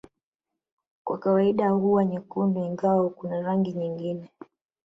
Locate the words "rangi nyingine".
3.41-4.29